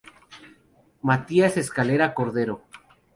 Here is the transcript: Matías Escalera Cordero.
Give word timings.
Matías 1.03 1.57
Escalera 1.57 2.15
Cordero. 2.15 2.63